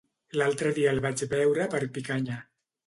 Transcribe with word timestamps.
L'altre 0.41 0.71
dia 0.79 0.93
el 0.95 1.03
vaig 1.05 1.23
veure 1.37 1.69
per 1.77 1.87
Picanya. 1.99 2.45